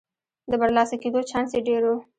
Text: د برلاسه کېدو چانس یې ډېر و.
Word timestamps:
د 0.49 0.51
برلاسه 0.61 0.95
کېدو 1.03 1.19
چانس 1.29 1.51
یې 1.55 1.61
ډېر 1.67 1.81
و. 1.87 1.91